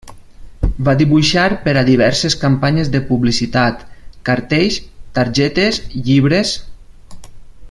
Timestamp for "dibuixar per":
1.01-1.75